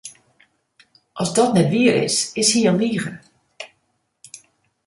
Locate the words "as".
1.21-1.29